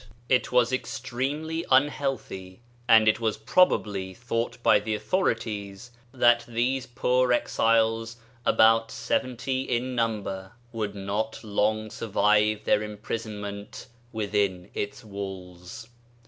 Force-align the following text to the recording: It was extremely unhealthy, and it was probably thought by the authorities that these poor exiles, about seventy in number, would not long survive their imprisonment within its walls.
It 0.29 0.51
was 0.51 0.73
extremely 0.73 1.63
unhealthy, 1.69 2.59
and 2.87 3.07
it 3.07 3.19
was 3.19 3.37
probably 3.37 4.15
thought 4.15 4.57
by 4.63 4.79
the 4.79 4.95
authorities 4.95 5.91
that 6.11 6.43
these 6.47 6.87
poor 6.87 7.31
exiles, 7.31 8.17
about 8.43 8.89
seventy 8.89 9.61
in 9.61 9.93
number, 9.93 10.53
would 10.71 10.95
not 10.95 11.43
long 11.43 11.91
survive 11.91 12.63
their 12.63 12.81
imprisonment 12.81 13.85
within 14.11 14.71
its 14.73 15.03
walls. 15.05 15.87